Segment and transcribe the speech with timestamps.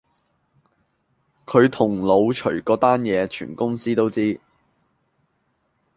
[1.45, 4.41] 佢同老徐嗰單野全公司都知